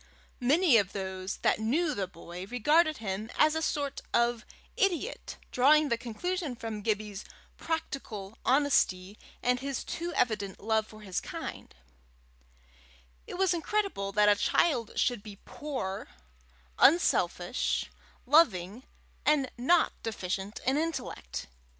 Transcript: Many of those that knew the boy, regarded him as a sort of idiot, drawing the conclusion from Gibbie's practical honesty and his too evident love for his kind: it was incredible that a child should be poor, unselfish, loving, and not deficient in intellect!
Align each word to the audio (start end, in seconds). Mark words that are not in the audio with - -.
Many 0.39 0.77
of 0.77 0.93
those 0.93 1.37
that 1.43 1.59
knew 1.59 1.93
the 1.93 2.07
boy, 2.07 2.47
regarded 2.47 2.97
him 2.97 3.29
as 3.37 3.53
a 3.53 3.61
sort 3.61 4.01
of 4.15 4.47
idiot, 4.75 5.37
drawing 5.51 5.89
the 5.89 5.95
conclusion 5.99 6.55
from 6.55 6.81
Gibbie's 6.81 7.23
practical 7.55 8.35
honesty 8.43 9.19
and 9.43 9.59
his 9.59 9.83
too 9.83 10.11
evident 10.15 10.59
love 10.59 10.87
for 10.87 11.01
his 11.01 11.21
kind: 11.21 11.75
it 13.27 13.35
was 13.37 13.53
incredible 13.53 14.11
that 14.13 14.27
a 14.27 14.35
child 14.35 14.93
should 14.95 15.21
be 15.21 15.37
poor, 15.45 16.07
unselfish, 16.79 17.91
loving, 18.25 18.81
and 19.23 19.51
not 19.55 19.93
deficient 20.01 20.61
in 20.65 20.77
intellect! 20.77 21.45